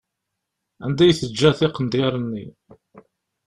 Anda 0.85 1.03
i 1.07 1.13
teǧǧa 1.19 1.51
tiqnedyaṛ-nni? 1.57 2.45